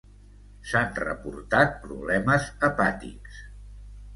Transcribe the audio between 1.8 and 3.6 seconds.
problemes hepàtics.